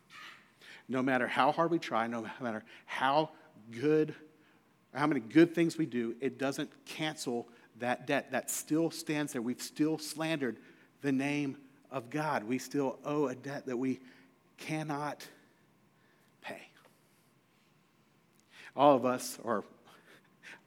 [0.88, 3.30] No matter how hard we try, no matter how
[3.70, 4.14] good,
[4.94, 8.32] how many good things we do, it doesn't cancel that debt.
[8.32, 9.42] That still stands there.
[9.42, 10.56] We've still slandered
[11.02, 11.56] the name
[11.90, 12.44] of God.
[12.44, 14.00] We still owe a debt that we
[14.58, 15.26] cannot
[16.40, 16.62] pay.
[18.74, 19.64] All of us, or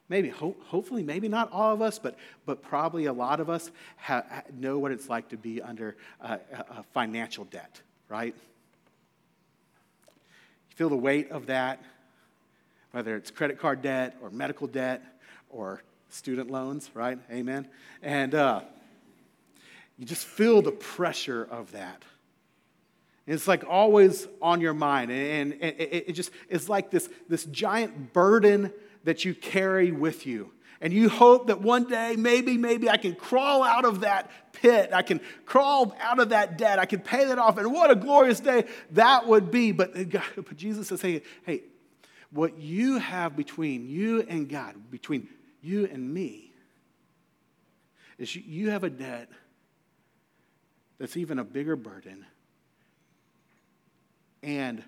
[0.10, 3.72] maybe, ho- hopefully, maybe not all of us, but, but probably a lot of us
[3.98, 6.40] ha- know what it's like to be under a,
[6.94, 8.36] financial debt, right?
[10.70, 11.84] You feel the weight of that,
[12.92, 15.04] whether it's credit card debt or medical debt
[15.50, 17.20] or student loans, right?
[17.32, 17.68] Amen.
[18.02, 18.62] And uh,
[19.98, 22.04] you just feel the pressure of that.
[23.28, 25.12] It's like always on your mind.
[25.12, 28.72] And, it just it's like this, this giant burden
[29.04, 30.52] that you carry with you.
[30.82, 34.92] And you hope that one day, maybe, maybe I can crawl out of that pit.
[34.94, 36.78] I can crawl out of that debt.
[36.78, 37.58] I can pay that off.
[37.58, 39.72] And what a glorious day that would be.
[39.72, 39.94] But,
[40.36, 41.64] but Jesus is saying, hey,
[42.30, 45.28] what you have between you and God, between
[45.62, 46.52] you and me,
[48.20, 49.30] is you have a debt
[51.00, 52.26] that's even a bigger burden
[54.46, 54.84] and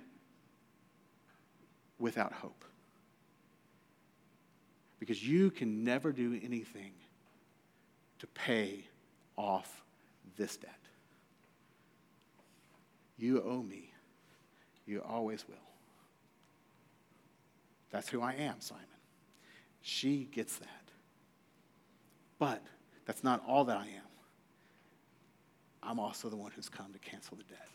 [1.97, 2.63] without hope
[4.99, 6.91] because you can never do anything
[8.19, 8.85] to pay
[9.35, 9.83] off
[10.37, 10.71] this debt.
[13.17, 13.91] You owe me.
[14.85, 15.55] You always will.
[17.89, 18.83] That's who I am, Simon.
[19.81, 20.67] She gets that.
[22.37, 22.61] But
[23.05, 24.01] that's not all that I am.
[25.81, 27.67] I'm also the one who's come to cancel the debt.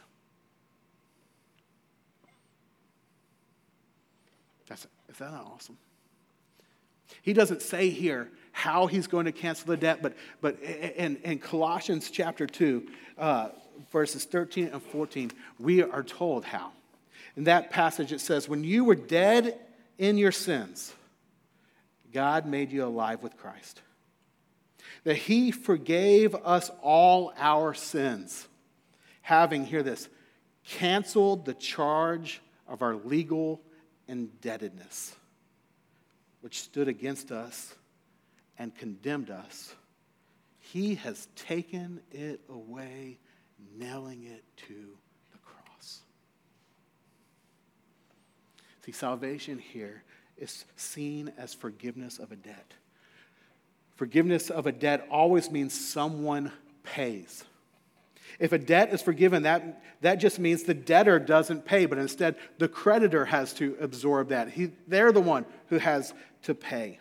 [4.73, 5.79] That's, is that not awesome?
[7.23, 11.39] He doesn't say here how he's going to cancel the debt, but, but in, in
[11.39, 12.87] Colossians chapter 2,
[13.19, 13.49] uh,
[13.91, 16.71] verses 13 and 14, we are told how.
[17.37, 19.59] In that passage, it says, When you were dead
[19.99, 20.93] in your sins,
[22.13, 23.81] God made you alive with Christ.
[25.05, 28.47] That he forgave us all our sins,
[29.23, 30.09] having, hear this,
[30.65, 33.61] canceled the charge of our legal
[34.09, 35.15] indebtedness
[36.41, 37.75] which stood against us
[38.59, 39.75] and condemned us,
[40.59, 43.19] he has taken it away,
[43.79, 44.97] nailing it to
[45.33, 46.01] the cross.
[48.85, 50.03] See, salvation here
[50.37, 52.75] is seen as forgiveness of a debt.
[53.95, 56.51] Forgiveness of a debt always means someone
[56.83, 57.45] pays.
[58.43, 62.35] If a debt is forgiven, that, that just means the debtor doesn't pay, but instead
[62.59, 64.51] the creditor has to absorb that.
[64.51, 66.99] He, they're the one who has to pay.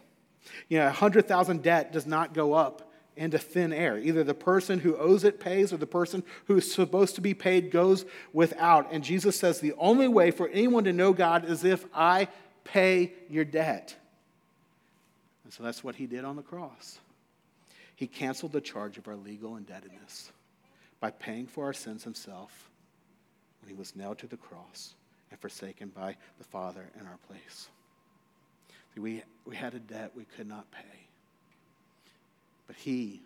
[0.70, 3.98] You know, a 100,000 debt does not go up into thin air.
[3.98, 7.34] Either the person who owes it pays or the person who is supposed to be
[7.34, 8.94] paid goes without.
[8.94, 12.28] And Jesus says the only way for anyone to know God is if I
[12.66, 13.96] pay your debt.
[15.44, 17.00] And so that's what he did on the cross.
[17.96, 20.32] He canceled the charge of our legal indebtedness
[21.02, 22.70] by paying for our sins himself
[23.60, 24.94] when he was nailed to the cross
[25.32, 27.68] and forsaken by the Father in our place.
[28.96, 31.08] We, we had a debt we could not pay.
[32.68, 33.22] But he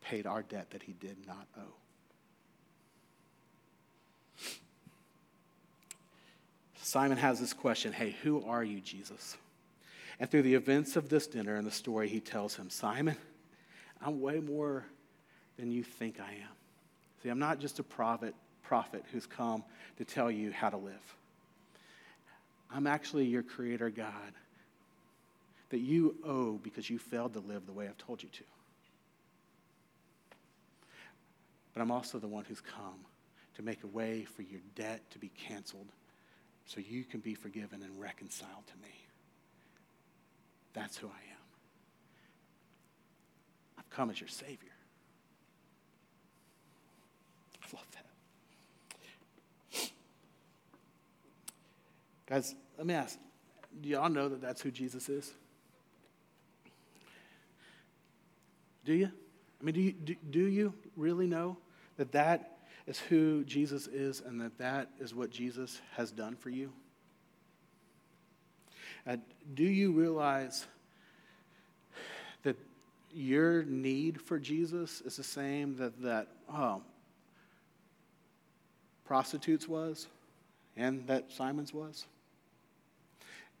[0.00, 1.74] paid our debt that he did not owe.
[6.76, 9.36] Simon has this question Hey, who are you, Jesus?
[10.18, 13.16] And through the events of this dinner and the story, he tells him, Simon,
[14.04, 14.84] I'm way more
[15.56, 16.59] than you think I am.
[17.22, 19.62] See, I'm not just a prophet, prophet who's come
[19.98, 21.16] to tell you how to live.
[22.72, 24.32] I'm actually your creator God
[25.70, 28.44] that you owe because you failed to live the way I've told you to.
[31.74, 33.04] But I'm also the one who's come
[33.56, 35.88] to make a way for your debt to be canceled
[36.66, 38.94] so you can be forgiven and reconciled to me.
[40.72, 41.44] That's who I am.
[43.78, 44.69] I've come as your Savior.
[47.72, 48.06] Love that.
[52.26, 53.18] Guys, let me ask
[53.82, 55.32] do y'all know that that's who Jesus is?
[58.84, 59.06] Do you?
[59.60, 61.56] I mean, do you, do, do you really know
[61.96, 66.50] that that is who Jesus is and that that is what Jesus has done for
[66.50, 66.72] you?
[69.06, 69.16] Uh,
[69.54, 70.66] do you realize
[72.42, 72.56] that
[73.12, 76.82] your need for Jesus is the same that that oh,
[79.10, 80.06] prostitutes was
[80.76, 82.06] and that Simon's was?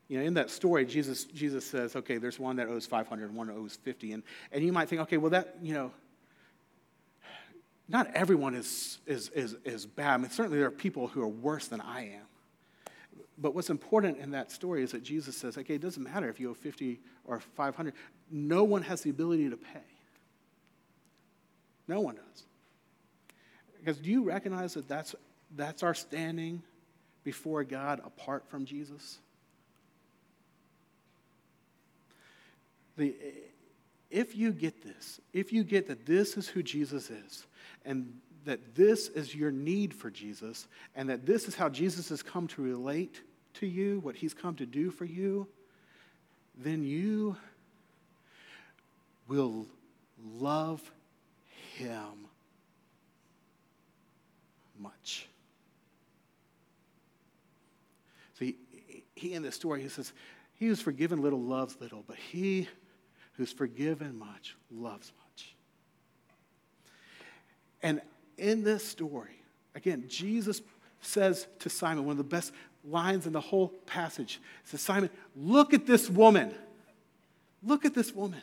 [0.06, 3.36] You know, in that story, Jesus, Jesus says, okay, there's one that owes 500 and
[3.36, 4.12] one that owes 50.
[4.12, 5.90] And, and you might think, okay, well, that, you know,
[7.88, 10.14] not everyone is, is, is, is bad.
[10.14, 12.92] I mean, certainly there are people who are worse than I am.
[13.36, 16.38] But what's important in that story is that Jesus says, okay, it doesn't matter if
[16.38, 17.92] you owe 50 or 500.
[18.30, 19.80] No one has the ability to pay.
[21.88, 22.44] No one does.
[23.80, 25.16] Because do you recognize that that's,
[25.56, 26.62] that's our standing
[27.24, 29.18] before God apart from Jesus?
[32.96, 33.14] The,
[34.10, 37.46] if you get this, if you get that this is who Jesus is,
[37.84, 38.12] and
[38.44, 42.46] that this is your need for Jesus, and that this is how Jesus has come
[42.48, 43.20] to relate
[43.54, 45.46] to you, what he's come to do for you,
[46.56, 47.36] then you
[49.28, 49.66] will
[50.38, 50.82] love
[51.76, 52.26] him
[54.78, 55.28] much.
[58.38, 58.56] See,
[59.20, 60.12] he in this story, he says,
[60.54, 62.68] He who's forgiven little loves little, but he
[63.34, 65.54] who's forgiven much loves much.
[67.82, 68.00] And
[68.38, 69.42] in this story,
[69.74, 70.62] again, Jesus
[71.02, 72.52] says to Simon, one of the best
[72.84, 76.54] lines in the whole passage, he says, Simon, look at this woman.
[77.62, 78.42] Look at this woman.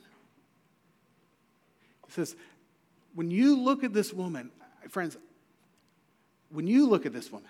[2.05, 2.35] He says,
[3.15, 4.51] when you look at this woman,
[4.89, 5.17] friends,
[6.49, 7.49] when you look at this woman,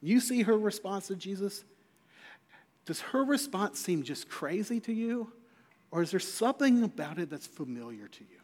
[0.00, 1.64] you see her response to Jesus,
[2.84, 5.32] does her response seem just crazy to you?
[5.90, 8.40] Or is there something about it that's familiar to you?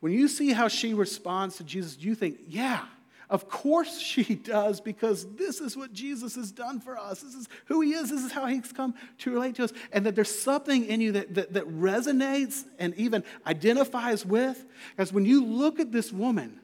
[0.00, 2.84] When you see how she responds to Jesus, you think, yeah,
[3.30, 7.22] of course she does, because this is what Jesus has done for us.
[7.22, 8.10] This is who he is.
[8.10, 9.72] This is how he's come to relate to us.
[9.92, 14.64] And that there's something in you that, that, that resonates and even identifies with.
[14.90, 16.60] Because when you look at this woman,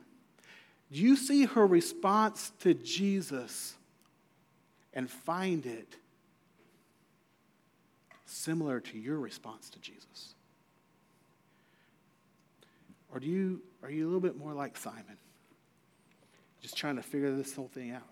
[0.93, 3.77] do you see her response to Jesus
[4.95, 5.97] and find it
[8.27, 10.35] similar to your response to Jesus?
[13.13, 15.19] Or do you, are you a little bit more like Simon,
[16.61, 18.03] just trying to figure this whole thing out?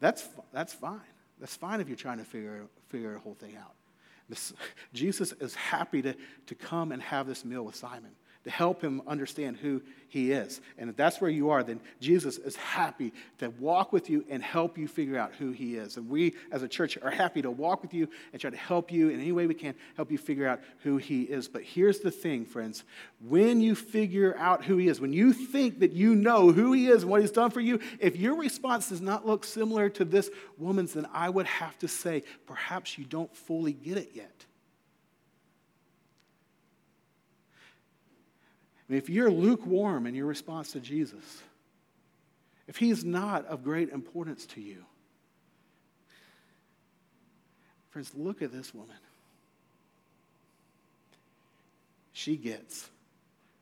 [0.00, 1.00] That's, that's fine.
[1.40, 3.72] That's fine if you're trying to figure, figure the whole thing out.
[4.28, 4.52] This,
[4.92, 6.14] Jesus is happy to,
[6.46, 8.12] to come and have this meal with Simon
[8.48, 10.62] to help him understand who he is.
[10.78, 14.42] And if that's where you are, then Jesus is happy to walk with you and
[14.42, 15.98] help you figure out who he is.
[15.98, 18.90] And we as a church are happy to walk with you and try to help
[18.90, 21.46] you in any way we can, help you figure out who he is.
[21.46, 22.84] But here's the thing, friends.
[23.20, 26.88] When you figure out who he is, when you think that you know who he
[26.88, 30.06] is and what he's done for you, if your response does not look similar to
[30.06, 34.46] this woman's, then I would have to say, perhaps you don't fully get it yet.
[38.88, 41.42] Mean, if you're lukewarm in your response to Jesus,
[42.66, 44.84] if he's not of great importance to you,
[47.90, 48.96] friends, look at this woman.
[52.12, 52.88] She gets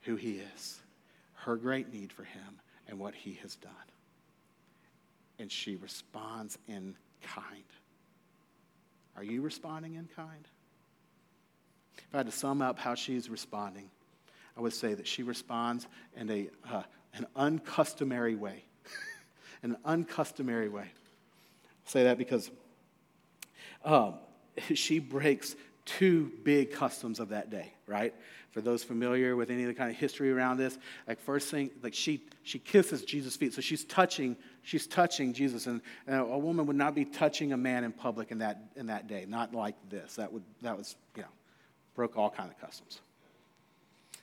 [0.02, 0.80] who he is,
[1.34, 3.72] her great need for him, and what he has done.
[5.38, 7.64] And she responds in kind.
[9.16, 10.48] Are you responding in kind?
[11.98, 13.90] If I had to sum up how she's responding,
[14.56, 16.82] I would say that she responds in a, uh,
[17.14, 18.64] an uncustomary way.
[19.62, 20.84] an uncustomary way.
[20.84, 22.50] I say that because
[23.84, 24.14] um,
[24.74, 28.12] she breaks two big customs of that day, right?
[28.50, 31.70] For those familiar with any of the kind of history around this, like first thing,
[31.82, 36.38] like she she kisses Jesus' feet, so she's touching she's touching Jesus, and, and a
[36.38, 39.54] woman would not be touching a man in public in that in that day, not
[39.54, 40.16] like this.
[40.16, 41.28] That would that was you know
[41.94, 43.00] broke all kind of customs.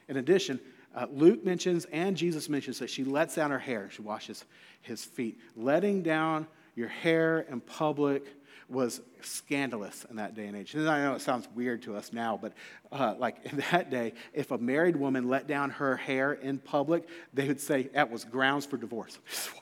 [0.08, 0.60] In addition,
[0.95, 3.89] uh, Luke mentions and Jesus mentions that she lets down her hair.
[3.91, 4.45] She washes
[4.82, 5.39] his feet.
[5.56, 8.26] Letting down your hair in public
[8.70, 10.74] was scandalous in that day and age.
[10.74, 12.54] And I know it sounds weird to us now, but
[12.91, 17.08] uh, like in that day, if a married woman let down her hair in public,
[17.34, 19.20] they would say that was grounds for divorce.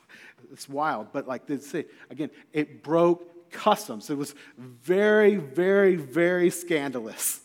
[0.52, 4.10] It's wild, but like they say, again, it broke customs.
[4.10, 7.40] It was very, very, very scandalous.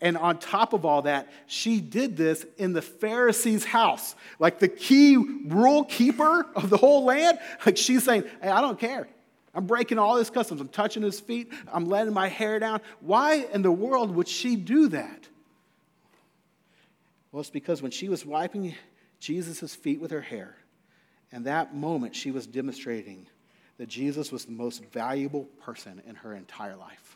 [0.00, 4.14] And on top of all that, she did this in the Pharisee's house.
[4.38, 7.38] Like the key rule keeper of the whole land.
[7.64, 9.08] Like she's saying, Hey, I don't care.
[9.54, 10.60] I'm breaking all his customs.
[10.60, 11.52] I'm touching his feet.
[11.72, 12.80] I'm letting my hair down.
[13.00, 15.28] Why in the world would she do that?
[17.30, 18.74] Well, it's because when she was wiping
[19.20, 20.56] Jesus' feet with her hair,
[21.32, 23.26] and that moment she was demonstrating
[23.78, 27.13] that Jesus was the most valuable person in her entire life.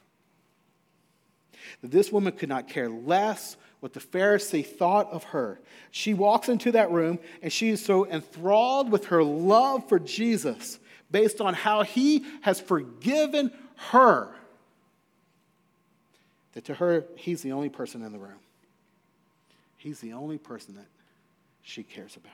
[1.83, 5.61] That this woman could not care less what the Pharisee thought of her.
[5.91, 10.79] She walks into that room and she is so enthralled with her love for Jesus
[11.11, 14.35] based on how he has forgiven her
[16.59, 18.41] that to her, he's the only person in the room.
[19.77, 20.89] He's the only person that
[21.63, 22.33] she cares about.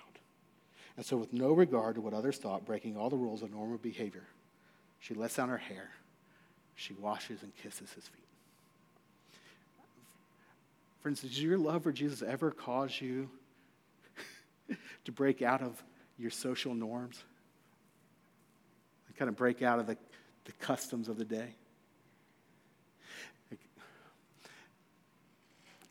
[0.96, 3.76] And so, with no regard to what others thought, breaking all the rules of normal
[3.76, 4.24] behavior,
[4.98, 5.90] she lets down her hair.
[6.74, 8.23] She washes and kisses his feet.
[11.04, 13.28] Friends, does your love for Jesus ever cause you
[15.04, 15.84] to break out of
[16.16, 17.22] your social norms?
[19.18, 19.98] kind of break out of the,
[20.46, 21.54] the customs of the day?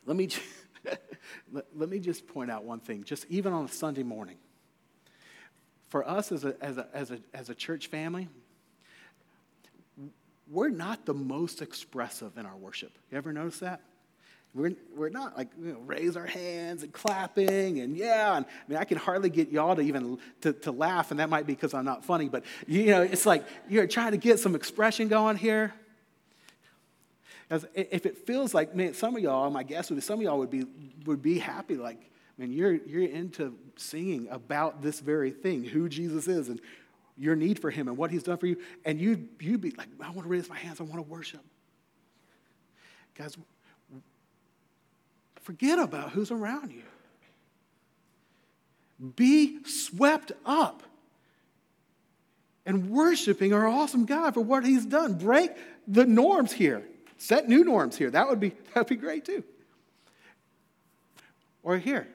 [0.08, 0.30] Let me,
[1.52, 4.38] let, let me just point out one thing, just even on a Sunday morning.
[5.90, 8.30] For us as a, as a, as a, as a church family,
[10.50, 12.98] we're not the most expressive in our worship.
[13.12, 13.80] You ever notice that?
[14.56, 18.38] We're, we're not like you know, raise our hands and clapping and yeah.
[18.38, 21.30] And, I mean, I can hardly get y'all to even to, to laugh, and that
[21.30, 22.30] might be because I'm not funny.
[22.30, 25.74] But you know, it's like you're trying to get some expression going here.
[27.50, 30.22] As if it feels like, man, some of y'all, my guess would be some of
[30.24, 30.66] y'all would be
[31.06, 36.28] would be happy, like, man, you're you're into singing about this very thing, who Jesus
[36.28, 36.62] is, and
[37.18, 39.88] your need for Him and what He's done for you, and you you'd be like,
[40.00, 41.42] I want to raise my hands, I want to worship.
[43.16, 43.36] Guys,
[45.44, 46.84] Forget about who's around you.
[49.16, 50.84] Be swept up
[52.66, 55.16] and worshiping our awesome God for what He's done.
[55.16, 55.52] Break
[55.88, 56.84] the norms here.
[57.18, 58.10] Set new norms here.
[58.10, 59.44] That would be, that'd be great too.
[61.62, 62.08] Or here,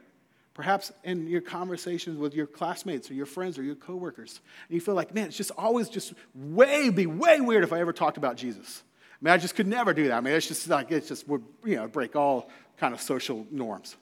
[0.54, 4.80] perhaps in your conversations with your classmates or your friends or your coworkers, and you
[4.80, 8.16] feel like, man, it's just always just way, be way weird if I ever talked
[8.16, 8.82] about Jesus.
[9.20, 10.14] I mean, I just could never do that.
[10.14, 12.48] I mean, it's just like, it's just would, you know, break all
[12.78, 13.96] kind of social norms.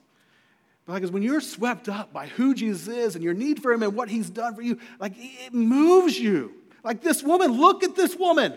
[0.85, 3.83] But because when you're swept up by who Jesus is and your need for him
[3.83, 6.53] and what he's done for you, like it moves you.
[6.83, 8.53] Like this woman, look at this woman.
[8.53, 8.55] I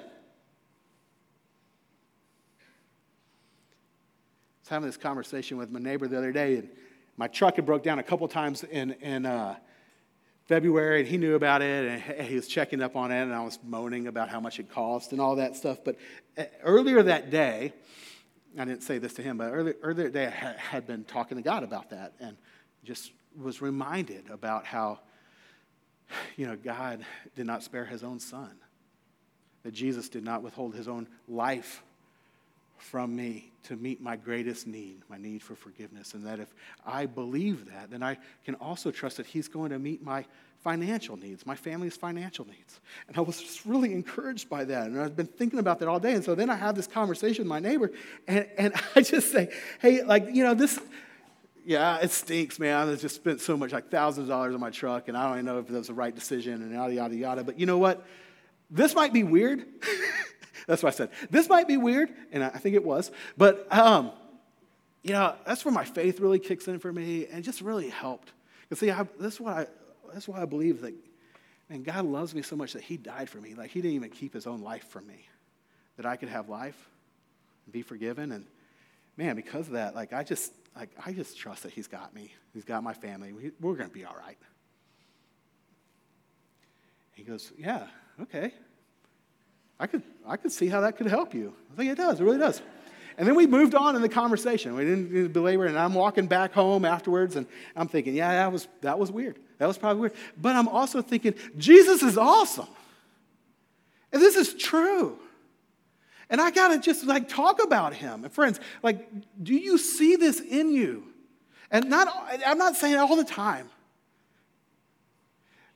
[4.61, 6.69] was having this conversation with my neighbor the other day, and
[7.17, 9.57] my truck had broke down a couple times in, in uh,
[10.47, 13.43] February, and he knew about it, and he was checking up on it, and I
[13.43, 15.79] was moaning about how much it cost and all that stuff.
[15.85, 15.97] But
[16.39, 17.73] uh, earlier that day,
[18.59, 21.43] I didn't say this to him, but earlier, earlier today I had been talking to
[21.43, 22.37] God about that and
[22.85, 25.01] just was reminded about how,
[26.37, 27.05] you know, God
[27.37, 28.51] did not spare his own son,
[29.63, 31.83] that Jesus did not withhold his own life
[32.79, 36.15] from me to meet my greatest need, my need for forgiveness.
[36.15, 36.53] And that if
[36.85, 40.25] I believe that, then I can also trust that he's going to meet my
[40.63, 42.81] financial needs, my family's financial needs.
[43.09, 44.89] And I was just really encouraged by that.
[44.89, 46.13] And I've been thinking about that all day.
[46.13, 47.91] And so then I have this conversation with my neighbor,
[48.29, 49.51] and, and I just say,
[49.81, 50.79] hey, like, you know, this,
[51.65, 52.89] yeah, it stinks, man.
[52.89, 55.35] I just spent so much, like thousands of dollars on my truck, and I don't
[55.35, 57.45] even know if that was the right decision, and yada, yada, yada.
[57.45, 58.05] But you know what?
[58.71, 59.65] This might be weird.
[60.67, 61.11] that's what I said.
[61.31, 63.11] This might be weird, and I think it was.
[63.37, 64.13] But, um,
[65.03, 68.33] you know, that's where my faith really kicks in for me and just really helped.
[68.63, 69.67] Because, see, I, this is what I,
[70.13, 70.95] that's why I believe that,
[71.69, 73.55] man, God loves me so much that He died for me.
[73.55, 75.27] Like He didn't even keep His own life from me,
[75.97, 76.89] that I could have life
[77.67, 78.33] and be forgiven.
[78.33, 78.47] And
[79.17, 82.33] man, because of that, like I just, like I just trust that He's got me.
[82.55, 83.33] He's got my family.
[83.33, 84.39] We, we're going to be all right.
[87.13, 87.87] He goes, yeah,
[88.23, 88.53] okay.
[89.79, 91.55] I could, I could see how that could help you.
[91.73, 92.21] I think it does.
[92.21, 92.63] It really does.
[93.19, 94.75] And then we moved on in the conversation.
[94.75, 95.71] We didn't belabor it.
[95.71, 97.47] And I'm walking back home afterwards, and
[97.77, 99.39] I'm thinking, yeah, that was, that was weird.
[99.61, 100.15] That was probably weird.
[100.41, 102.67] But I'm also thinking, Jesus is awesome.
[104.11, 105.19] And this is true.
[106.31, 108.25] And I got to just like talk about him.
[108.25, 109.07] And friends, like,
[109.43, 111.05] do you see this in you?
[111.71, 112.09] And not,
[112.47, 113.69] I'm not saying all the time.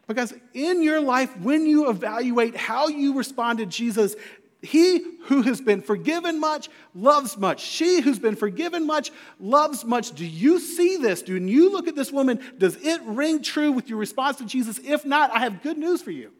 [0.06, 4.16] Because in your life, when you evaluate how you respond to Jesus,
[4.64, 7.60] He who has been forgiven much loves much.
[7.60, 10.12] She who's been forgiven much loves much.
[10.12, 11.22] Do you see this?
[11.22, 12.40] Do you look at this woman?
[12.58, 14.78] Does it ring true with your response to Jesus?
[14.78, 16.32] If not, I have good news for you.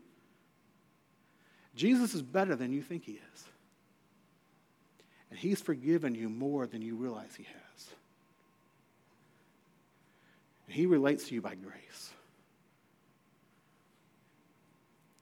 [1.76, 3.44] Jesus is better than you think he is.
[5.30, 7.88] And he's forgiven you more than you realize he has.
[10.66, 12.12] And he relates to you by grace.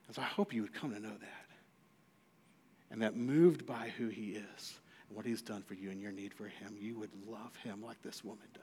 [0.07, 1.42] And so I hope you would come to know that
[2.93, 4.77] and that moved by who he is
[5.09, 7.83] and what he's done for you and your need for him, you would love him
[7.83, 8.61] like this woman did.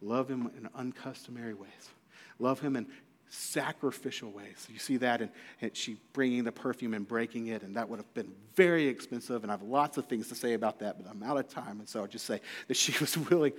[0.00, 1.90] Love him in uncustomary ways.
[2.38, 2.86] Love him in
[3.28, 4.68] sacrificial ways.
[4.72, 5.30] You see that, in,
[5.60, 9.42] and she bringing the perfume and breaking it, and that would have been very expensive.
[9.42, 11.80] And I have lots of things to say about that, but I'm out of time.
[11.80, 13.54] And so I'll just say that she was willing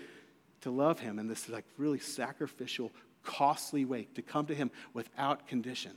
[0.61, 5.45] to love him in this like really sacrificial, costly way, to come to him without
[5.45, 5.91] condition.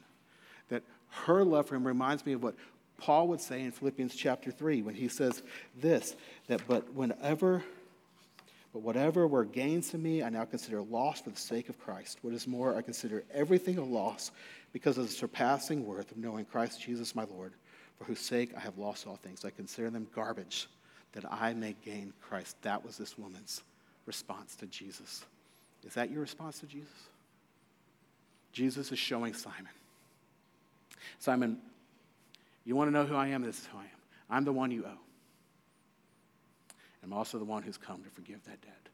[0.71, 2.57] That her love for him reminds me of what
[3.01, 5.43] Paul would say in Philippians chapter 3 when he says
[5.77, 6.15] this
[6.49, 7.65] that, but whenever,
[8.73, 12.19] but whatever were gains to me, I now consider loss for the sake of Christ.
[12.23, 14.31] What is more, I consider everything a loss
[14.73, 17.53] because of the surpassing worth of knowing Christ Jesus my Lord,
[17.99, 19.45] for whose sake I have lost all things.
[19.45, 20.69] I consider them garbage
[21.13, 22.57] that I may gain Christ.
[22.63, 23.63] That was this woman's
[24.07, 25.25] response to Jesus.
[25.85, 27.09] Is that your response to Jesus?
[28.53, 29.73] Jesus is showing Simon.
[31.19, 31.59] Simon,
[32.65, 33.43] you want to know who I am?
[33.43, 33.89] This is who I am.
[34.29, 34.99] I'm the one you owe.
[37.03, 38.89] I'm also the one who's come to forgive that debt.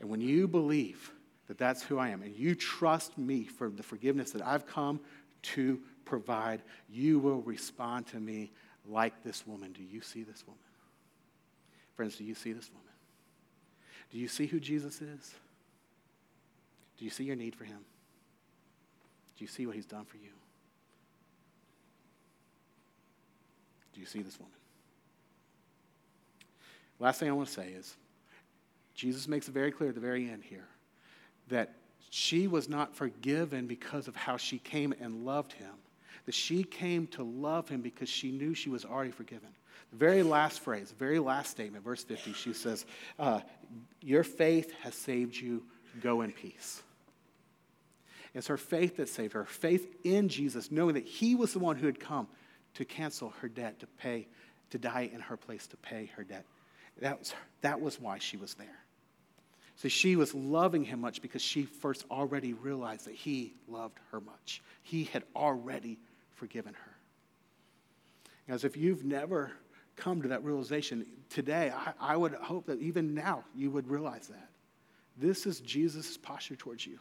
[0.00, 1.12] And when you believe
[1.46, 5.00] that that's who I am, and you trust me for the forgiveness that I've come
[5.42, 8.50] to provide, you will respond to me
[8.88, 9.72] like this woman.
[9.72, 10.60] Do you see this woman?
[11.94, 12.86] Friends, do you see this woman?
[14.10, 15.34] Do you see who Jesus is?
[16.98, 17.84] Do you see your need for him?
[19.36, 20.30] Do you see what he's done for you?
[23.92, 24.54] Do you see this woman?
[26.98, 27.96] Last thing I want to say is
[28.94, 30.68] Jesus makes it very clear at the very end here
[31.48, 31.74] that
[32.10, 35.72] she was not forgiven because of how she came and loved him,
[36.26, 39.48] that she came to love him because she knew she was already forgiven.
[39.90, 42.84] The very last phrase, very last statement, verse 50, she says,
[43.18, 43.40] uh,
[44.00, 45.64] Your faith has saved you.
[46.00, 46.82] Go in peace.
[48.32, 51.76] It's her faith that saved her, faith in Jesus, knowing that he was the one
[51.76, 52.28] who had come
[52.74, 54.28] to cancel her debt, to pay,
[54.70, 56.44] to die in her place to pay her debt.
[57.00, 58.78] That was, that was why she was there.
[59.76, 64.20] So she was loving him much because she first already realized that he loved her
[64.20, 64.62] much.
[64.82, 65.98] He had already
[66.34, 66.96] forgiven her.
[68.46, 69.52] As if you've never
[69.96, 74.28] come to that realization today, I, I would hope that even now you would realize
[74.28, 74.50] that.
[75.16, 76.98] This is Jesus' posture towards you.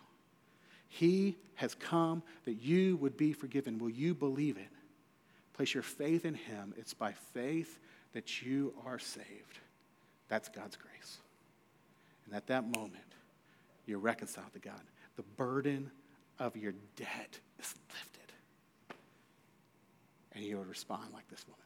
[0.87, 3.77] He has come that you would be forgiven.
[3.77, 4.69] Will you believe it?
[5.59, 6.73] Place your faith in Him.
[6.77, 7.79] It's by faith
[8.13, 9.59] that you are saved.
[10.29, 11.17] That's God's grace.
[12.25, 13.03] And at that moment,
[13.85, 14.79] you're reconciled to God.
[15.17, 15.91] The burden
[16.39, 18.33] of your debt is lifted.
[20.31, 21.59] And you would respond like this woman.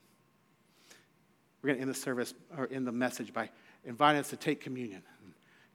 [1.61, 3.51] We're going to end the service or end the message by
[3.85, 5.03] inviting us to take communion.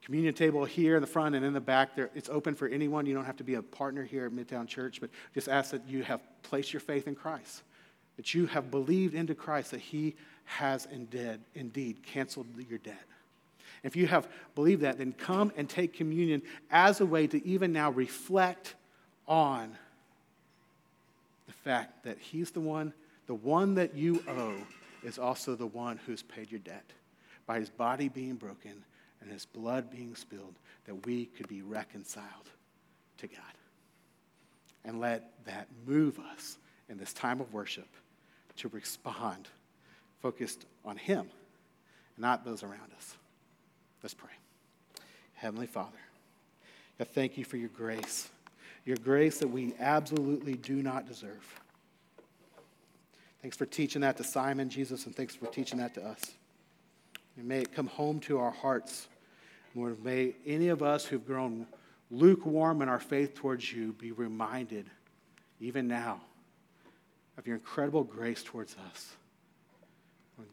[0.02, 1.94] Communion table here in the front and in the back.
[1.94, 3.06] There, it's open for anyone.
[3.06, 5.88] You don't have to be a partner here at Midtown Church, but just ask that
[5.88, 7.62] you have placed your faith in Christ
[8.18, 10.14] that you have believed into Christ that he
[10.44, 13.00] has indeed, indeed canceled your debt.
[13.84, 17.72] If you have believed that, then come and take communion as a way to even
[17.72, 18.74] now reflect
[19.28, 19.76] on
[21.46, 22.92] the fact that he's the one,
[23.28, 24.56] the one that you owe
[25.04, 26.84] is also the one who's paid your debt
[27.46, 28.84] by his body being broken
[29.20, 30.54] and his blood being spilled,
[30.86, 32.50] that we could be reconciled
[33.18, 33.38] to God.
[34.84, 36.58] And let that move us
[36.88, 37.86] in this time of worship
[38.59, 39.48] to respond
[40.20, 41.28] focused on Him,
[42.16, 43.16] not those around us.
[44.02, 44.30] Let's pray.
[45.34, 45.98] Heavenly Father,
[47.00, 48.28] I thank you for your grace,
[48.84, 51.61] your grace that we absolutely do not deserve.
[53.42, 56.32] Thanks for teaching that to Simon, Jesus, and thanks for teaching that to us.
[57.36, 59.06] And may it come home to our hearts.
[59.76, 61.66] Lord, may any of us who've grown
[62.11, 64.90] lukewarm in our faith towards you be reminded,
[65.61, 66.20] even now,
[67.39, 69.12] of your incredible grace towards us.
[70.36, 70.49] When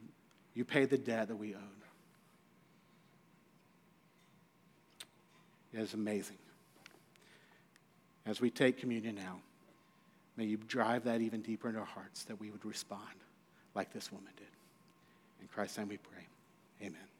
[0.53, 1.61] You paid the debt that we owed.
[5.73, 6.37] It is amazing.
[8.25, 9.39] As we take communion now,
[10.37, 13.03] may you drive that even deeper into our hearts that we would respond
[13.73, 14.47] like this woman did.
[15.41, 16.25] In Christ's name we pray.
[16.81, 17.14] Amen.